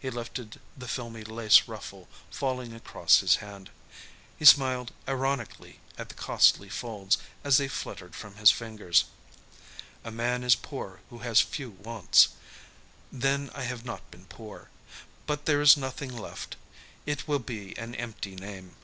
[0.00, 3.70] He lifted the filmy lace ruffle falling across his hand.
[4.36, 9.04] He smiled ironically at the costly folds, as they fluttered from his fingers.
[10.02, 12.30] "A man is poor who has few wants.
[13.12, 14.70] Then I have not been poor.
[15.28, 16.56] But there is nothing left.
[17.06, 18.74] It will be an empty name."